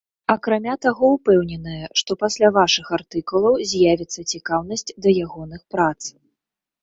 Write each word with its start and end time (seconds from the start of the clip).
Акрамя 0.33 0.73
таго, 0.85 1.09
упэўненая, 1.17 1.89
што 2.01 2.11
пасля 2.23 2.47
вашых 2.55 2.89
артыкулаў 2.97 3.53
з'явіцца 3.73 4.19
цікаўнасць 4.37 4.87
да 5.07 5.13
ягоных 5.27 5.61
прац. 5.77 5.99